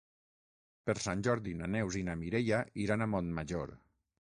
[0.89, 3.79] Per Sant Jordi na Neus i na Mireia iran a Montmajor.